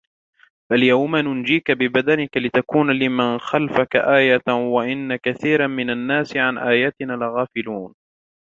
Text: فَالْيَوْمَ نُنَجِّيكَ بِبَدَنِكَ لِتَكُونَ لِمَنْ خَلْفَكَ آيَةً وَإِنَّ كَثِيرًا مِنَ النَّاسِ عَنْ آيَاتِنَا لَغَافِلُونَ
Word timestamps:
فَالْيَوْمَ 0.69 1.15
نُنَجِّيكَ 1.15 1.71
بِبَدَنِكَ 1.71 2.37
لِتَكُونَ 2.37 2.91
لِمَنْ 2.91 3.37
خَلْفَكَ 3.39 3.95
آيَةً 3.95 4.41
وَإِنَّ 4.47 5.15
كَثِيرًا 5.15 5.67
مِنَ 5.67 5.89
النَّاسِ 5.89 6.37
عَنْ 6.37 6.57
آيَاتِنَا 6.57 7.13
لَغَافِلُونَ 7.13 7.95